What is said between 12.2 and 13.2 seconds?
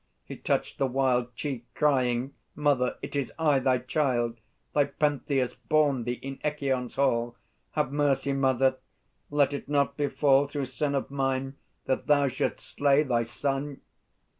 shouldst slay